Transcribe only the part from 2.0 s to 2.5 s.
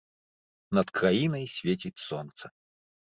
сонца.